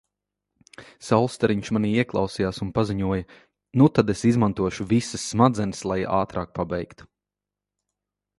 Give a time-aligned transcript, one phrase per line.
[1.07, 3.27] Saulstariņš manī ieklausījās un paziņoja:"
[3.83, 7.11] Nu tad es izmantošu visas smadzenes, lai ātrāk pabeigtu."